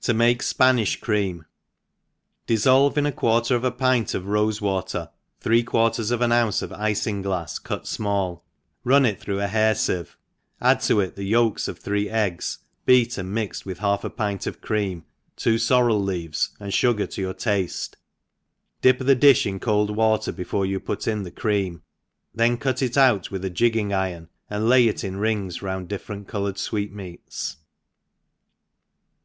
To 0.00 0.12
make 0.12 0.42
Spanish 0.42 0.98
Cream. 1.00 1.46
DISSOLVE 2.48 2.98
In 2.98 3.06
a 3.06 3.12
quarter 3.12 3.54
of 3.54 3.62
a 3.62 3.70
pint 3.70 4.12
of 4.12 4.24
rofc. 4.24 4.60
water 4.60 5.10
three 5.38 5.62
quarters 5.62 6.10
of 6.10 6.20
an 6.20 6.32
ounce 6.32 6.62
of 6.62 6.70
iiioglafs 6.70 7.62
cut 7.62 7.84
fmall, 7.84 8.40
run 8.82 9.06
it 9.06 9.20
through 9.20 9.38
a 9.40 9.46
hair 9.46 9.74
licve, 9.74 10.16
add 10.60 10.80
to 10.80 10.98
it 10.98 11.14
the 11.14 11.22
yolks 11.22 11.68
of 11.68 11.78
three 11.78 12.10
eggs, 12.10 12.58
beat 12.86 13.16
and 13.16 13.32
mixed 13.32 13.64
with 13.64 13.78
half 13.78 14.02
a 14.02 14.10
pint 14.10 14.48
of 14.48 14.60
cream, 14.60 15.04
two 15.36 15.58
forrel 15.58 16.04
leaves^ 16.04 16.48
and 16.58 16.72
fugar 16.72 17.08
to 17.12 17.20
your 17.20 17.34
tafle, 17.34 17.94
dip 18.80 18.98
the 18.98 19.14
difh 19.14 19.46
in 19.46 19.60
cold 19.60 19.94
water 19.94 20.32
before 20.32 20.66
you 20.66 20.80
put 20.80 21.06
in 21.06 21.22
the 21.22 21.30
cream, 21.30 21.82
then 22.34 22.56
cut 22.56 22.82
it 22.82 22.96
out 22.98 23.30
with 23.30 23.44
a 23.44 23.48
jigging 23.50 23.92
iron, 23.92 24.28
and 24.50 24.68
lay 24.68 24.88
it 24.88 25.04
ii) 25.04 25.10
rings 25.10 25.62
round 25.62 25.86
different 25.88 26.26
coloured 26.26 26.56
fweetmeats. 26.56 27.58